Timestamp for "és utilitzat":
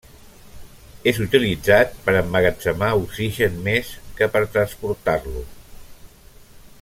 1.11-1.93